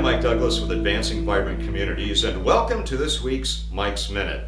I'm 0.00 0.04
Mike 0.04 0.22
Douglas 0.22 0.58
with 0.60 0.70
Advancing 0.70 1.26
Vibrant 1.26 1.62
Communities, 1.62 2.24
and 2.24 2.42
welcome 2.42 2.84
to 2.84 2.96
this 2.96 3.20
week's 3.20 3.66
Mike's 3.70 4.08
Minute. 4.08 4.46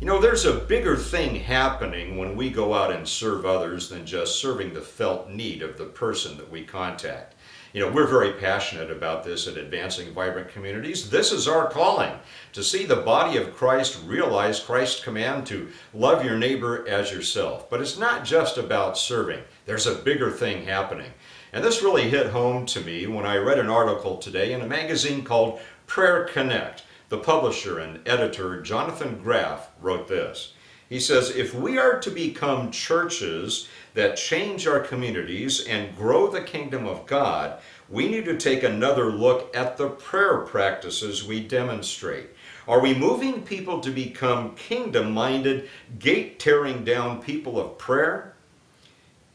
You 0.00 0.08
know, 0.08 0.20
there's 0.20 0.44
a 0.44 0.54
bigger 0.54 0.96
thing 0.96 1.36
happening 1.36 2.18
when 2.18 2.36
we 2.36 2.50
go 2.50 2.74
out 2.74 2.90
and 2.90 3.06
serve 3.06 3.46
others 3.46 3.88
than 3.88 4.04
just 4.04 4.40
serving 4.40 4.74
the 4.74 4.80
felt 4.80 5.30
need 5.30 5.62
of 5.62 5.78
the 5.78 5.84
person 5.84 6.36
that 6.36 6.50
we 6.50 6.64
contact. 6.64 7.36
You 7.72 7.80
know, 7.80 7.92
we're 7.92 8.08
very 8.08 8.32
passionate 8.32 8.90
about 8.90 9.22
this 9.22 9.46
at 9.46 9.56
Advancing 9.56 10.12
Vibrant 10.12 10.48
Communities. 10.48 11.10
This 11.10 11.30
is 11.30 11.46
our 11.46 11.70
calling 11.70 12.12
to 12.54 12.62
see 12.64 12.84
the 12.84 12.96
body 12.96 13.38
of 13.38 13.54
Christ 13.54 14.00
realize 14.04 14.58
Christ's 14.58 15.02
command 15.02 15.46
to 15.46 15.68
love 15.92 16.24
your 16.24 16.36
neighbor 16.36 16.86
as 16.88 17.12
yourself. 17.12 17.70
But 17.70 17.80
it's 17.80 17.96
not 17.96 18.24
just 18.24 18.58
about 18.58 18.98
serving, 18.98 19.42
there's 19.64 19.86
a 19.86 19.94
bigger 19.94 20.30
thing 20.32 20.64
happening. 20.64 21.12
And 21.52 21.64
this 21.64 21.82
really 21.82 22.10
hit 22.10 22.26
home 22.26 22.66
to 22.66 22.80
me 22.80 23.06
when 23.06 23.26
I 23.26 23.36
read 23.36 23.60
an 23.60 23.70
article 23.70 24.18
today 24.18 24.52
in 24.52 24.60
a 24.60 24.66
magazine 24.66 25.22
called 25.22 25.60
Prayer 25.86 26.24
Connect. 26.24 26.82
The 27.14 27.20
publisher 27.20 27.78
and 27.78 28.00
editor, 28.08 28.60
Jonathan 28.60 29.20
Graf, 29.22 29.70
wrote 29.80 30.08
this. 30.08 30.52
He 30.88 30.98
says, 30.98 31.30
If 31.30 31.54
we 31.54 31.78
are 31.78 32.00
to 32.00 32.10
become 32.10 32.72
churches 32.72 33.68
that 33.94 34.16
change 34.16 34.66
our 34.66 34.80
communities 34.80 35.64
and 35.64 35.96
grow 35.96 36.26
the 36.26 36.42
kingdom 36.42 36.88
of 36.88 37.06
God, 37.06 37.60
we 37.88 38.08
need 38.08 38.24
to 38.24 38.36
take 38.36 38.64
another 38.64 39.12
look 39.12 39.56
at 39.56 39.76
the 39.76 39.90
prayer 39.90 40.38
practices 40.38 41.22
we 41.22 41.38
demonstrate. 41.38 42.30
Are 42.66 42.80
we 42.80 42.94
moving 42.94 43.42
people 43.42 43.78
to 43.78 43.92
become 43.92 44.56
kingdom 44.56 45.12
minded, 45.12 45.70
gate 46.00 46.40
tearing 46.40 46.84
down 46.84 47.22
people 47.22 47.60
of 47.60 47.78
prayer? 47.78 48.34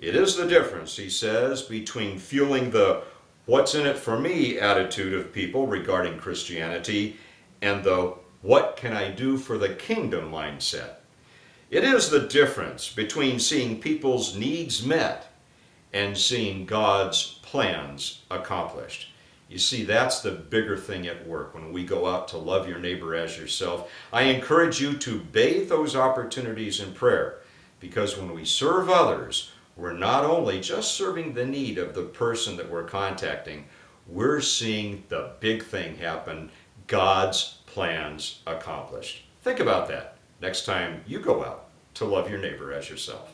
It 0.01 0.17
is 0.17 0.35
the 0.35 0.48
difference, 0.48 0.98
he 0.98 1.09
says, 1.09 1.61
between 1.61 2.20
fueling 2.20 2.71
the 2.71 3.04
what's 3.45 3.73
in 3.73 3.85
it 3.85 3.98
for 3.98 4.20
me 4.20 4.59
attitude 4.59 5.13
of 5.13 5.32
people 5.32 5.65
regarding 5.65 6.17
Christianity 6.17 7.15
and 7.62 7.84
the 7.84 8.15
what 8.41 8.77
can 8.77 8.93
I 8.93 9.12
do 9.12 9.38
for 9.38 9.57
the 9.57 9.70
kingdom 9.70 10.32
mindset. 10.32 10.96
It 11.70 11.84
is 11.84 12.10
the 12.10 12.21
difference 12.21 12.91
between 12.91 13.40
seeing 13.40 13.82
people's 13.82 14.35
needs 14.35 14.84
met 14.84 15.27
and 15.93 16.18
seeing 16.18 16.66
God's 16.66 17.40
plans 17.41 18.24
accomplished. 18.32 19.12
You 19.49 19.57
see, 19.57 19.84
that's 19.84 20.21
the 20.21 20.32
bigger 20.32 20.77
thing 20.77 21.07
at 21.07 21.27
work 21.27 21.54
when 21.54 21.74
we 21.74 21.84
go 21.84 22.07
out 22.07 22.27
to 22.29 22.38
love 22.38 22.68
your 22.68 22.79
neighbor 22.79 23.16
as 23.16 23.38
yourself. 23.38 23.91
I 24.13 24.23
encourage 24.23 24.79
you 24.79 24.96
to 24.98 25.20
bathe 25.20 25.70
those 25.70 25.96
opportunities 25.96 26.79
in 26.79 26.94
prayer 26.94 27.40
because 27.79 28.18
when 28.18 28.34
we 28.34 28.46
serve 28.46 28.90
others, 28.90 29.51
we're 29.76 29.94
not 29.94 30.23
only 30.23 30.60
just 30.60 30.94
serving 30.94 31.34
the 31.34 31.46
need 31.46 31.77
of 31.77 31.96
the 31.96 32.04
person 32.04 32.57
that 32.57 32.70
we're 32.70 32.84
contacting, 32.84 33.66
we're 34.07 34.41
seeing 34.41 35.04
the 35.10 35.32
big 35.40 35.63
thing 35.63 35.98
happen 35.98 36.51
God's 36.90 37.59
plans 37.68 38.41
accomplished. 38.48 39.23
Think 39.43 39.59
about 39.59 39.87
that 39.90 40.15
next 40.41 40.65
time 40.65 41.04
you 41.05 41.20
go 41.20 41.45
out 41.45 41.70
to 41.93 42.05
love 42.05 42.32
your 42.32 42.40
neighbor 42.40 42.73
as 42.73 42.90
yourself. 42.90 43.32